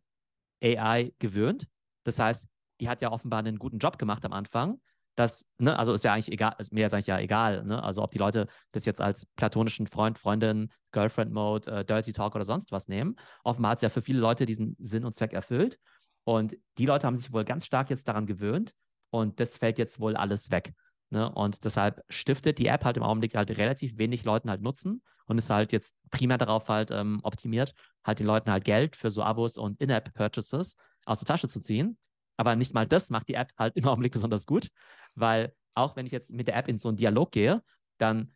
[0.62, 1.66] AI gewöhnt.
[2.04, 2.46] Das heißt,
[2.80, 4.78] die hat ja offenbar einen guten Job gemacht am Anfang.
[5.20, 7.82] Das, ne, also ist ja eigentlich egal, ist mir jetzt eigentlich ja egal, ne?
[7.82, 12.44] Also ob die Leute das jetzt als platonischen Freund, Freundin, Girlfriend-Mode, äh, Dirty Talk oder
[12.44, 13.16] sonst was nehmen.
[13.44, 15.78] Offenbar hat es ja für viele Leute diesen Sinn und Zweck erfüllt.
[16.24, 18.72] Und die Leute haben sich wohl ganz stark jetzt daran gewöhnt
[19.10, 20.72] und das fällt jetzt wohl alles weg.
[21.10, 21.30] Ne?
[21.30, 25.36] Und deshalb stiftet die App halt im Augenblick halt relativ wenig Leuten halt Nutzen und
[25.36, 29.22] ist halt jetzt primär darauf halt ähm, optimiert, halt den Leuten halt Geld für so
[29.22, 31.98] Abos und In-App-Purchases aus der Tasche zu ziehen.
[32.40, 34.70] Aber nicht mal das macht die App halt im Augenblick besonders gut,
[35.14, 37.62] weil auch wenn ich jetzt mit der App in so einen Dialog gehe,
[37.98, 38.34] dann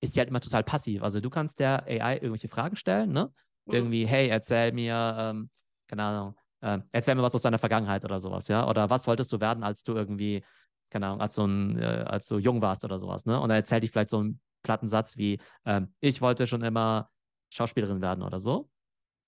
[0.00, 1.04] ist sie halt immer total passiv.
[1.04, 3.32] Also du kannst der AI irgendwelche Fragen stellen, ne?
[3.66, 3.74] Mhm.
[3.74, 5.50] Irgendwie, hey, erzähl mir, ähm,
[5.86, 8.68] keine Ahnung, ähm, erzähl mir was aus deiner Vergangenheit oder sowas, ja?
[8.68, 10.44] Oder was wolltest du werden, als du irgendwie,
[10.90, 13.38] keine Ahnung, als, so ein, äh, als du jung warst oder sowas, ne?
[13.38, 17.08] Und dann erzählt dich vielleicht so einen platten Satz wie, ähm, ich wollte schon immer
[17.50, 18.68] Schauspielerin werden oder so.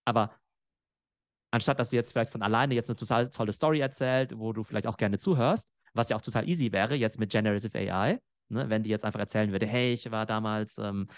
[0.04, 0.32] Aber
[1.52, 4.64] anstatt dass sie jetzt vielleicht von alleine jetzt eine total tolle Story erzählt, wo du
[4.64, 8.68] vielleicht auch gerne zuhörst, was ja auch total easy wäre, jetzt mit Generative AI, ne,
[8.68, 11.08] wenn die jetzt einfach erzählen würde, hey, ich war damals, ähm,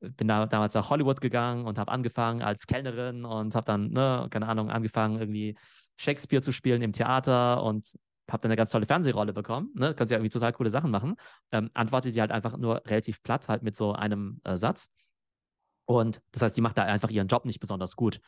[0.00, 4.28] bin da, damals nach Hollywood gegangen und habe angefangen als Kellnerin und habe dann, ne,
[4.30, 5.56] keine Ahnung, angefangen irgendwie
[5.96, 7.88] Shakespeare zu spielen im Theater und
[8.30, 11.16] habe dann eine ganz tolle Fernsehrolle bekommen, ne, kannst ja irgendwie total coole Sachen machen,
[11.50, 14.90] ähm, antwortet die halt einfach nur relativ platt, halt mit so einem äh, Satz.
[15.86, 18.20] Und das heißt, die macht da einfach ihren Job nicht besonders gut.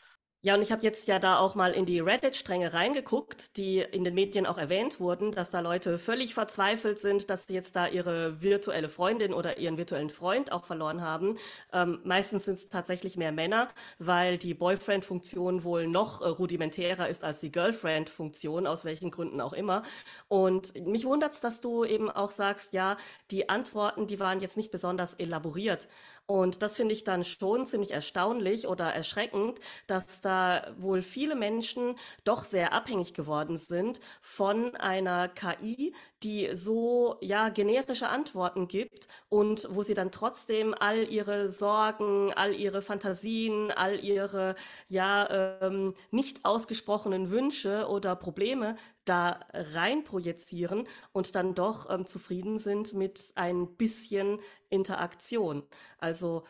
[0.44, 4.04] Ja, und ich habe jetzt ja da auch mal in die Reddit-Stränge reingeguckt, die in
[4.04, 7.87] den Medien auch erwähnt wurden, dass da Leute völlig verzweifelt sind, dass sie jetzt da
[7.87, 11.38] ihre virtuelle Freundin oder ihren virtuellen Freund auch verloren haben.
[11.72, 17.24] Ähm, meistens sind es tatsächlich mehr Männer, weil die Boyfriend-Funktion wohl noch äh, rudimentärer ist
[17.24, 19.83] als die Girlfriend-Funktion, aus welchen Gründen auch immer.
[20.28, 22.98] Und mich wundert's, dass du eben auch sagst, ja,
[23.30, 25.88] die Antworten, die waren jetzt nicht besonders elaboriert.
[26.26, 31.96] Und das finde ich dann schon ziemlich erstaunlich oder erschreckend, dass da wohl viele Menschen
[32.24, 39.68] doch sehr abhängig geworden sind von einer KI, die so ja generische Antworten gibt und
[39.70, 44.54] wo sie dann trotzdem all ihre Sorgen, all ihre Fantasien, all ihre
[44.88, 52.58] ja ähm, nicht ausgesprochenen Wünsche oder Probleme da rein projizieren und dann doch ähm, zufrieden
[52.58, 55.62] sind mit ein bisschen Interaktion.
[55.98, 56.44] Also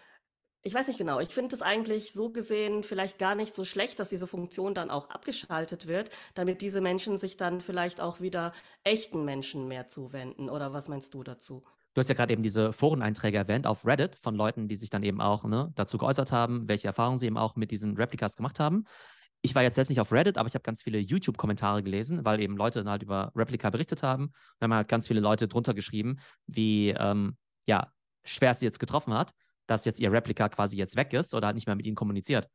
[0.67, 1.21] ich weiß nicht genau.
[1.21, 4.91] Ich finde es eigentlich so gesehen vielleicht gar nicht so schlecht, dass diese Funktion dann
[4.91, 10.49] auch abgeschaltet wird, damit diese Menschen sich dann vielleicht auch wieder echten Menschen mehr zuwenden.
[10.49, 11.63] Oder was meinst du dazu?
[11.93, 15.03] Du hast ja gerade eben diese Foreneinträge erwähnt auf Reddit von Leuten, die sich dann
[15.03, 18.59] eben auch ne, dazu geäußert haben, welche Erfahrungen sie eben auch mit diesen Replikas gemacht
[18.59, 18.85] haben.
[19.43, 22.41] Ich war jetzt selbst nicht auf Reddit, aber ich habe ganz viele YouTube-Kommentare gelesen, weil
[22.41, 24.33] eben Leute dann halt über Replika berichtet haben.
[24.59, 27.93] Da haben halt ganz viele Leute drunter geschrieben, wie ähm, ja,
[28.25, 29.35] schwer sie jetzt getroffen hat,
[29.67, 32.49] dass jetzt ihr Replika quasi jetzt weg ist oder nicht mehr mit ihnen kommuniziert.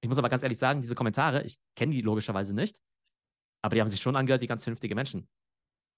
[0.00, 2.78] Ich muss aber ganz ehrlich sagen, diese Kommentare, ich kenne die logischerweise nicht,
[3.62, 5.28] aber die haben sich schon angehört wie ganz vernünftige Menschen.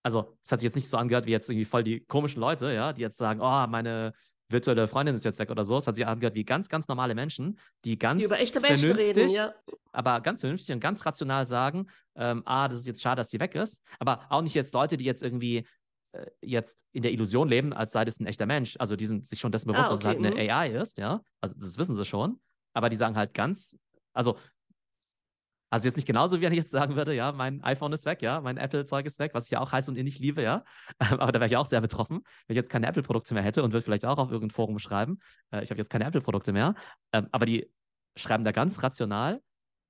[0.05, 2.73] Also, es hat sich jetzt nicht so angehört wie jetzt irgendwie voll die komischen Leute,
[2.73, 4.15] ja, die jetzt sagen, oh, meine
[4.49, 5.77] virtuelle Freundin ist jetzt weg oder so.
[5.77, 8.93] Es hat sich angehört wie ganz, ganz normale Menschen, die ganz Die über echte Menschen
[8.93, 9.53] reden, ja.
[9.93, 13.41] aber ganz vernünftig und ganz rational sagen, ähm, ah, das ist jetzt schade, dass sie
[13.41, 13.83] weg ist.
[13.99, 15.67] Aber auch nicht jetzt Leute, die jetzt irgendwie
[16.43, 18.77] jetzt in der Illusion leben, als sei das ein echter Mensch.
[18.79, 19.95] Also die sind sich schon dessen bewusst, ah, okay.
[19.95, 20.51] dass es halt eine mhm.
[20.51, 21.23] AI ist, ja.
[21.41, 22.41] Also das wissen sie schon.
[22.75, 23.77] Aber die sagen halt ganz,
[24.13, 24.37] also
[25.69, 28.23] also jetzt nicht genauso, wie wenn ich jetzt sagen würde, ja, mein iPhone ist weg,
[28.23, 30.65] ja, mein Apple-Zeug ist weg, was ich ja auch heiß und innig liebe, ja.
[30.99, 33.73] Aber da wäre ich auch sehr betroffen, wenn ich jetzt keine Apple-Produkte mehr hätte und
[33.73, 35.19] würde vielleicht auch auf irgendein Forum schreiben,
[35.53, 36.75] äh, ich habe jetzt keine Apple-Produkte mehr.
[37.13, 37.71] Ähm, aber die
[38.17, 39.43] schreiben da ganz rational,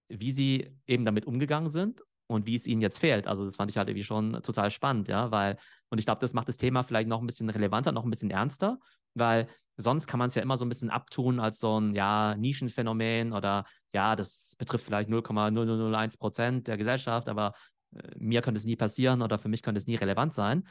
[0.09, 3.27] wie sie eben damit umgegangen sind und wie es ihnen jetzt fehlt.
[3.27, 5.59] Also das fand ich halt irgendwie schon total spannend, ja, weil,
[5.91, 8.31] und ich glaube, das macht das Thema vielleicht noch ein bisschen relevanter, noch ein bisschen
[8.31, 8.79] ernster,
[9.15, 12.35] weil sonst kann man es ja immer so ein bisschen abtun als so ein, ja,
[12.37, 17.55] Nischenphänomen oder ja, das betrifft vielleicht 0,0001 Prozent der Gesellschaft, aber
[17.95, 20.67] äh, mir könnte es nie passieren oder für mich könnte es nie relevant sein.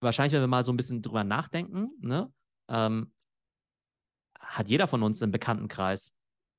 [0.00, 2.32] Wahrscheinlich, wenn wir mal so ein bisschen drüber nachdenken, ne,
[2.68, 3.12] ähm,
[4.38, 6.14] hat jeder von uns im Bekanntenkreis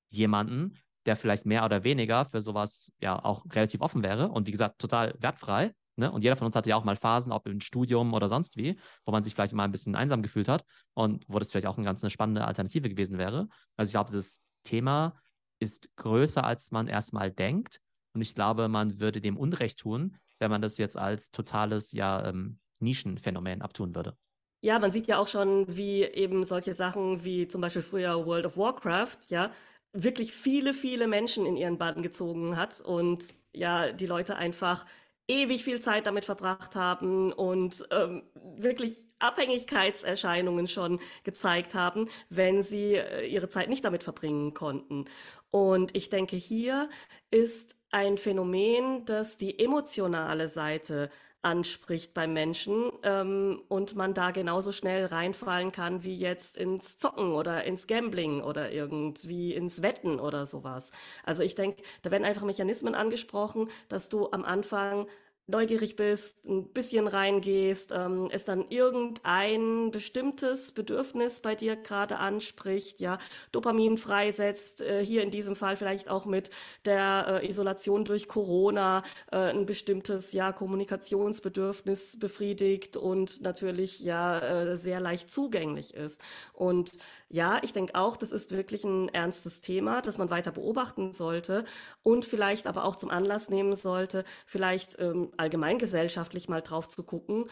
[0.10, 4.52] jemanden, der vielleicht mehr oder weniger für sowas ja auch relativ offen wäre und wie
[4.52, 5.74] gesagt total wertfrei.
[5.96, 6.12] Ne?
[6.12, 8.80] Und jeder von uns hatte ja auch mal Phasen, ob im Studium oder sonst wie,
[9.06, 11.78] wo man sich vielleicht mal ein bisschen einsam gefühlt hat und wo das vielleicht auch
[11.78, 13.48] eine ganz eine spannende Alternative gewesen wäre.
[13.78, 15.16] Also ich glaube, das Thema
[15.60, 17.82] ist größer, als man erstmal denkt.
[18.14, 22.28] Und ich glaube, man würde dem Unrecht tun, wenn man das jetzt als totales ja,
[22.28, 24.18] ähm, Nischenphänomen abtun würde.
[24.64, 28.46] Ja, man sieht ja auch schon, wie eben solche Sachen wie zum Beispiel früher World
[28.46, 29.52] of Warcraft, ja,
[29.94, 34.86] wirklich viele, viele Menschen in ihren Bann gezogen hat und ja, die Leute einfach
[35.28, 38.24] ewig viel Zeit damit verbracht haben und ähm,
[38.58, 45.06] wirklich Abhängigkeitserscheinungen schon gezeigt haben, wenn sie äh, ihre Zeit nicht damit verbringen konnten.
[45.50, 46.90] Und ich denke, hier
[47.30, 51.10] ist ein Phänomen, das die emotionale Seite
[51.42, 57.32] anspricht beim Menschen ähm, und man da genauso schnell reinfallen kann wie jetzt ins Zocken
[57.32, 60.92] oder ins Gambling oder irgendwie ins Wetten oder sowas.
[61.24, 65.08] Also ich denke, da werden einfach Mechanismen angesprochen, dass du am Anfang
[65.48, 73.00] neugierig bist, ein bisschen reingehst, ähm, es dann irgendein bestimmtes Bedürfnis bei dir gerade anspricht,
[73.00, 73.18] ja,
[73.52, 76.50] Dopamin freisetzt, äh, hier in diesem Fall vielleicht auch mit
[76.86, 84.78] der äh, Isolation durch Corona äh, ein bestimmtes ja Kommunikationsbedürfnis befriedigt und natürlich ja äh,
[84.78, 86.22] sehr leicht zugänglich ist.
[86.54, 86.92] Und
[87.30, 91.64] ja, ich denke auch, das ist wirklich ein ernstes Thema, das man weiter beobachten sollte
[92.04, 97.46] und vielleicht aber auch zum Anlass nehmen sollte, vielleicht ähm, allgemeingesellschaftlich mal drauf zu gucken,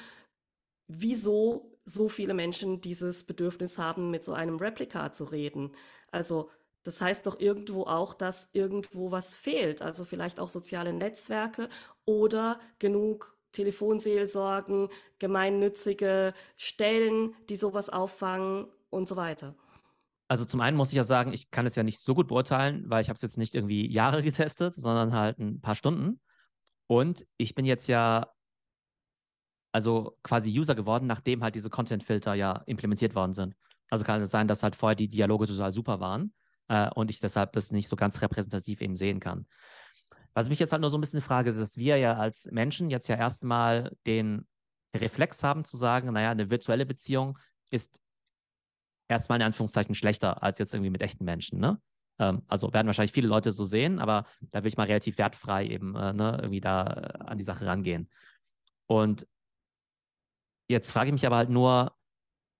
[0.88, 5.72] wieso so viele Menschen dieses Bedürfnis haben, mit so einem Replika zu reden.
[6.12, 6.50] Also
[6.84, 9.82] das heißt doch irgendwo auch, dass irgendwo was fehlt.
[9.82, 11.70] Also vielleicht auch soziale Netzwerke
[12.06, 19.56] oder genug Telefonseelsorgen, gemeinnützige Stellen, die sowas auffangen und so weiter.
[20.28, 22.86] Also zum einen muss ich ja sagen, ich kann es ja nicht so gut beurteilen,
[22.88, 26.20] weil ich habe es jetzt nicht irgendwie Jahre getestet, sondern halt ein paar Stunden.
[26.90, 28.34] Und ich bin jetzt ja
[29.72, 33.56] also quasi User geworden, nachdem halt diese Content-Filter ja implementiert worden sind.
[33.92, 36.34] Also kann es sein, dass halt vorher die Dialoge total super waren
[36.68, 39.46] äh, und ich deshalb das nicht so ganz repräsentativ eben sehen kann.
[40.34, 42.90] Was mich jetzt halt nur so ein bisschen frage, ist, dass wir ja als Menschen
[42.90, 44.48] jetzt ja erstmal den
[44.96, 47.38] Reflex haben zu sagen, naja, eine virtuelle Beziehung
[47.70, 48.00] ist
[49.08, 51.80] erstmal in Anführungszeichen schlechter als jetzt irgendwie mit echten Menschen, ne?
[52.20, 55.66] Ähm, also werden wahrscheinlich viele Leute so sehen, aber da will ich mal relativ wertfrei
[55.68, 58.10] eben äh, ne, irgendwie da äh, an die Sache rangehen.
[58.88, 59.26] Und
[60.68, 61.96] jetzt frage ich mich aber halt nur,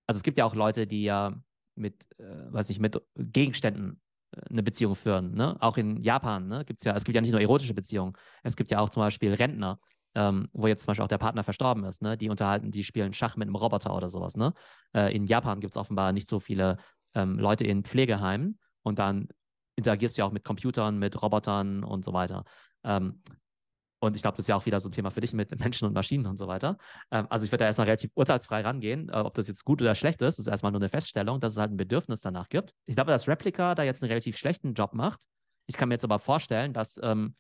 [0.08, 1.34] also es gibt ja auch Leute, die ja
[1.76, 5.36] mit, äh, weiß ich, mit Gegenständen äh, eine Beziehung führen.
[5.36, 5.58] Ne?
[5.60, 8.56] Auch in Japan ne, gibt es ja, es gibt ja nicht nur erotische Beziehungen, es
[8.56, 9.80] gibt ja auch zum Beispiel Rentner,
[10.16, 12.18] ähm, wo jetzt zum Beispiel auch der Partner verstorben ist, ne?
[12.18, 14.54] Die unterhalten, die spielen Schach mit einem Roboter oder sowas, ne?
[14.94, 16.78] Äh, in Japan gibt es offenbar nicht so viele
[17.14, 19.28] ähm, Leute in Pflegeheimen und dann
[19.80, 22.44] interagierst du ja auch mit Computern, mit Robotern und so weiter.
[22.84, 23.22] Ähm,
[24.02, 25.86] und ich glaube, das ist ja auch wieder so ein Thema für dich mit Menschen
[25.86, 26.78] und Maschinen und so weiter.
[27.12, 29.96] Ähm, also ich würde da erstmal relativ urteilsfrei rangehen, äh, ob das jetzt gut oder
[29.96, 30.38] schlecht ist.
[30.38, 32.74] Das ist erstmal nur eine Feststellung, dass es halt ein Bedürfnis danach gibt.
[32.86, 35.24] Ich glaube, dass Replica da jetzt einen relativ schlechten Job macht.
[35.68, 37.36] Ich kann mir jetzt aber vorstellen, dass ähm,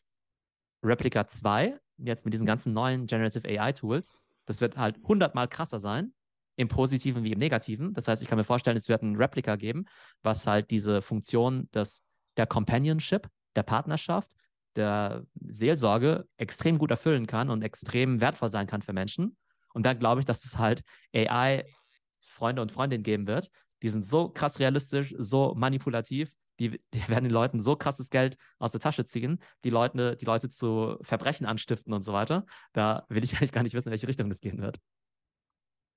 [0.83, 6.13] Replica 2 jetzt mit diesen ganzen neuen Generative AI-Tools, das wird halt hundertmal krasser sein,
[6.55, 7.93] im Positiven wie im Negativen.
[7.93, 9.85] Das heißt, ich kann mir vorstellen, es wird ein Replika geben,
[10.23, 12.03] was halt diese Funktion des,
[12.39, 14.31] der Companionship, der Partnerschaft,
[14.77, 19.35] der Seelsorge extrem gut erfüllen kann und extrem wertvoll sein kann für Menschen.
[19.73, 23.51] Und dann glaube ich, dass es halt AI-Freunde und Freundinnen geben wird.
[23.81, 28.37] Die sind so krass realistisch, so manipulativ, die, die, werden den Leuten so krasses Geld
[28.57, 32.45] aus der Tasche ziehen, die Leute, die Leute zu Verbrechen anstiften und so weiter.
[32.71, 34.79] Da will ich eigentlich gar nicht wissen, in welche Richtung das gehen wird.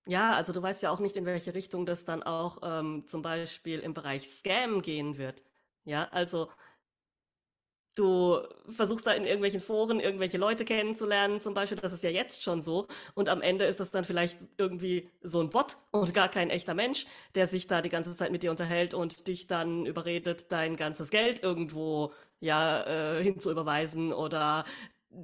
[0.06, 3.22] Ja, also du weißt ja auch nicht, in welche Richtung das dann auch ähm, zum
[3.22, 5.44] Beispiel im Bereich Scam gehen wird.
[5.84, 6.48] Ja, also
[7.94, 8.40] Du
[8.70, 12.62] versuchst da in irgendwelchen Foren irgendwelche Leute kennenzulernen, zum Beispiel, das ist ja jetzt schon
[12.62, 12.86] so.
[13.14, 16.72] Und am Ende ist das dann vielleicht irgendwie so ein Bot und gar kein echter
[16.72, 20.76] Mensch, der sich da die ganze Zeit mit dir unterhält und dich dann überredet, dein
[20.76, 24.64] ganzes Geld irgendwo ja äh, hinzuüberweisen oder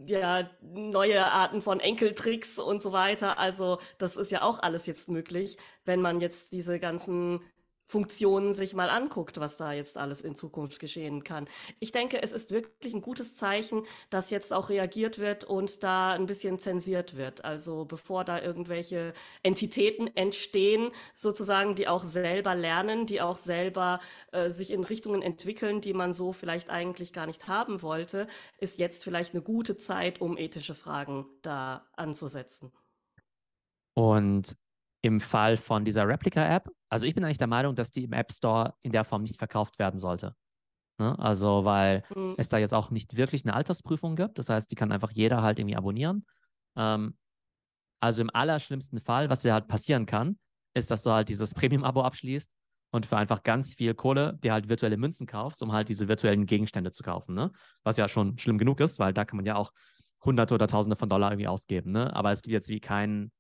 [0.07, 3.39] ja, neue Arten von Enkeltricks und so weiter.
[3.39, 7.41] Also das ist ja auch alles jetzt möglich, wenn man jetzt diese ganzen
[7.89, 11.49] Funktionen sich mal anguckt, was da jetzt alles in Zukunft geschehen kann.
[11.81, 16.13] Ich denke, es ist wirklich ein gutes Zeichen, dass jetzt auch reagiert wird und da
[16.13, 17.47] ein bisschen zensiert wird.
[17.47, 24.01] Also bevor da irgendwelche Entitäten entstehen, sozusagen, die auch selber lernen, die auch selber
[24.33, 28.27] äh, sich in Richtungen entwickeln, die man so vielleicht eigentlich gar nicht haben wollte,
[28.59, 32.71] ist jetzt vielleicht eine gute Zeit, um ethische Fragen da anzusetzen.
[33.95, 34.57] Und
[35.03, 38.33] im Fall von dieser Replica-App, also ich bin eigentlich der Meinung, dass die im App
[38.33, 40.35] Store in der Form nicht verkauft werden sollte.
[40.99, 41.19] Ne?
[41.19, 42.35] Also, weil mhm.
[42.39, 44.39] es da jetzt auch nicht wirklich eine Altersprüfung gibt.
[44.39, 46.27] Das heißt, die kann einfach jeder halt irgendwie abonnieren.
[46.77, 47.17] Ähm,
[48.01, 50.39] also im allerschlimmsten Fall, was dir halt passieren kann,
[50.75, 52.51] ist, dass du halt dieses Premium-Abo abschließt
[52.91, 56.47] und für einfach ganz viel Kohle dir halt virtuelle Münzen kaufst, um halt diese virtuellen
[56.47, 57.35] Gegenstände zu kaufen.
[57.35, 57.53] Ne?
[57.85, 59.73] Was ja schon schlimm genug ist, weil da kann man ja auch
[60.25, 61.93] Hunderte oder Tausende von Dollar irgendwie ausgeben.
[61.93, 62.15] Ne?
[62.15, 63.31] Aber es gibt jetzt wie keinen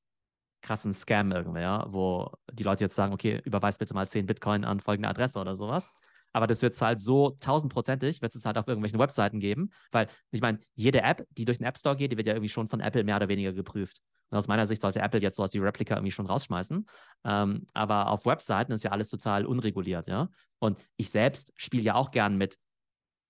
[0.62, 4.64] krassen Scam irgendwie, ja, wo die Leute jetzt sagen, okay, überweis bitte mal 10 Bitcoin
[4.64, 5.90] an folgende Adresse oder sowas.
[6.32, 10.08] Aber das wird es halt so tausendprozentig, wird es halt auf irgendwelchen Webseiten geben, weil
[10.30, 12.68] ich meine, jede App, die durch den App Store geht, die wird ja irgendwie schon
[12.68, 14.00] von Apple mehr oder weniger geprüft.
[14.30, 16.86] Und aus meiner Sicht sollte Apple jetzt sowas wie Replica irgendwie schon rausschmeißen.
[17.24, 20.28] Ähm, aber auf Webseiten ist ja alles total unreguliert, ja.
[20.58, 22.58] Und ich selbst spiele ja auch gern mit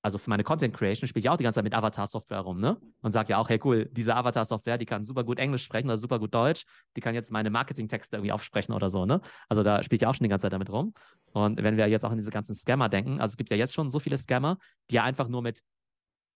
[0.03, 2.81] also für meine Content Creation spiele ich auch die ganze Zeit mit Avatar-Software rum, ne?
[3.01, 5.97] Und sage ja auch, hey cool, diese Avatar-Software, die kann super gut Englisch sprechen oder
[5.97, 6.65] super gut Deutsch,
[6.97, 9.21] die kann jetzt meine Marketing-Texte irgendwie aufsprechen oder so, ne?
[9.49, 10.95] Also da spiele ich auch schon die ganze Zeit damit rum.
[11.33, 13.75] Und wenn wir jetzt auch an diese ganzen Scammer denken, also es gibt ja jetzt
[13.75, 14.59] schon so viele Scammer,
[14.91, 15.63] die ja einfach nur mit,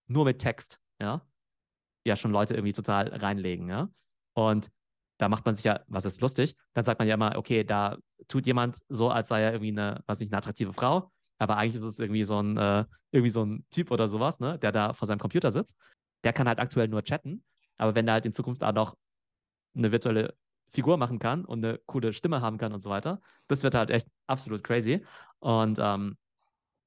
[0.08, 1.22] nur mit Text, ja,
[2.04, 3.88] ja schon Leute irgendwie total reinlegen, ja.
[4.34, 4.70] Und
[5.18, 7.96] da macht man sich ja, was ist lustig, dann sagt man ja immer, okay, da
[8.26, 11.76] tut jemand so, als sei er irgendwie eine, was nicht, eine attraktive Frau aber eigentlich
[11.76, 14.92] ist es irgendwie so ein, äh, irgendwie so ein Typ oder sowas, ne, der da
[14.92, 15.76] vor seinem Computer sitzt.
[16.24, 17.44] Der kann halt aktuell nur chatten,
[17.78, 18.96] aber wenn der halt in Zukunft auch noch
[19.74, 20.34] eine virtuelle
[20.68, 23.90] Figur machen kann und eine coole Stimme haben kann und so weiter, das wird halt
[23.90, 25.04] echt absolut crazy.
[25.40, 26.16] Und ähm,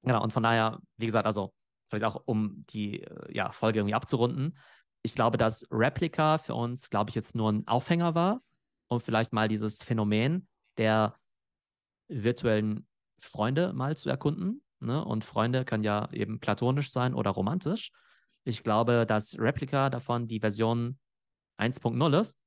[0.02, 1.52] genau, und von daher, wie gesagt, also
[1.88, 4.58] vielleicht auch um die äh, ja, Folge irgendwie abzurunden,
[5.02, 8.40] ich glaube, dass Replika für uns, glaube ich, jetzt nur ein Aufhänger war,
[8.88, 11.14] um vielleicht mal dieses Phänomen der
[12.08, 12.86] virtuellen
[13.18, 14.62] Freunde mal zu erkunden.
[14.80, 15.04] Ne?
[15.04, 17.92] Und Freunde kann ja eben platonisch sein oder romantisch.
[18.44, 20.98] Ich glaube, dass Replika davon die Version
[21.58, 22.38] 1.0 ist.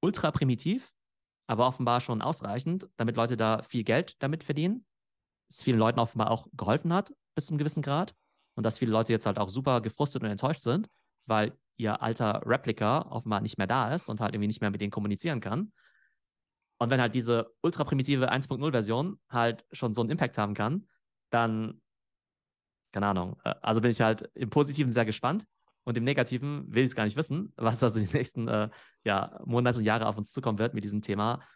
[0.00, 0.92] Ultra primitiv,
[1.46, 4.84] aber offenbar schon ausreichend, damit Leute da viel Geld damit verdienen.
[5.48, 8.14] Es vielen Leuten offenbar auch geholfen hat, bis zu einem gewissen Grad.
[8.54, 10.88] Und dass viele Leute jetzt halt auch super gefrustet und enttäuscht sind,
[11.26, 14.80] weil ihr alter Replika offenbar nicht mehr da ist und halt irgendwie nicht mehr mit
[14.80, 15.72] denen kommunizieren kann.
[16.82, 20.88] Und wenn halt diese ultra primitive 1.0-Version halt schon so einen Impact haben kann,
[21.30, 21.80] dann,
[22.90, 25.44] keine Ahnung, äh, also bin ich halt im Positiven sehr gespannt
[25.84, 28.68] und im Negativen will ich es gar nicht wissen, was also die nächsten äh,
[29.04, 31.46] ja, Monate und Jahre auf uns zukommen wird mit diesem Thema.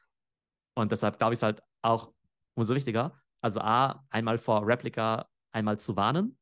[0.76, 2.12] Und deshalb glaube ich es halt auch
[2.54, 6.38] umso wichtiger, also A, einmal vor Replika einmal zu warnen,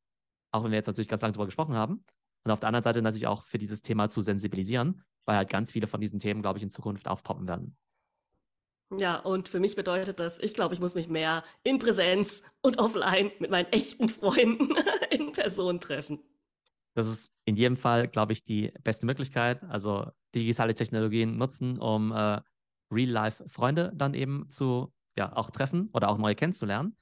[0.53, 2.05] auch wenn wir jetzt natürlich ganz lange darüber gesprochen haben.
[2.45, 5.73] Und auf der anderen Seite natürlich auch für dieses Thema zu sensibilisieren, weil halt ganz
[5.73, 7.79] viele von diesen Themen, glaube ich, in Zukunft aufpoppen werden.
[8.91, 12.79] Ja, und für mich bedeutet das, ich glaube, ich muss mich mehr in Präsenz und
[12.79, 14.75] offline mit meinen echten Freunden
[15.11, 16.21] in Person treffen.
[16.95, 19.63] Das ist in jedem Fall, glaube ich, die beste Möglichkeit.
[19.65, 22.41] Also digitale Technologien nutzen, um äh,
[22.91, 26.97] Real-Life-Freunde dann eben zu, ja, auch treffen oder auch neue kennenzulernen.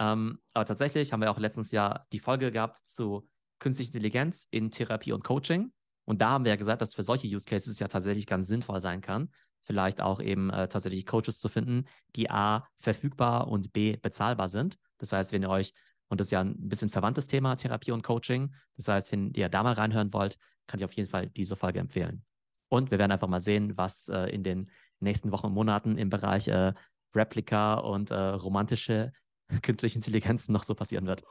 [0.00, 4.70] Ähm, aber tatsächlich haben wir auch letztens ja die Folge gehabt zu künstlicher Intelligenz in
[4.70, 5.72] Therapie und Coaching.
[6.04, 8.80] Und da haben wir ja gesagt, dass für solche Use Cases ja tatsächlich ganz sinnvoll
[8.80, 9.30] sein kann,
[9.68, 11.84] vielleicht auch eben äh, tatsächlich Coaches zu finden,
[12.16, 14.78] die A, verfügbar und B, bezahlbar sind.
[14.96, 15.74] Das heißt, wenn ihr euch,
[16.08, 19.50] und das ist ja ein bisschen verwandtes Thema, Therapie und Coaching, das heißt, wenn ihr
[19.50, 22.24] da mal reinhören wollt, kann ich auf jeden Fall diese Folge empfehlen.
[22.70, 26.08] Und wir werden einfach mal sehen, was äh, in den nächsten Wochen und Monaten im
[26.08, 26.72] Bereich äh,
[27.14, 29.12] Replika und äh, romantische
[29.62, 31.24] künstliche Intelligenzen noch so passieren wird.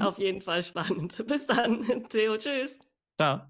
[0.00, 1.22] Auf jeden Fall spannend.
[1.26, 2.38] Bis dann, Theo.
[2.38, 2.78] Tschüss.
[3.16, 3.48] Ciao.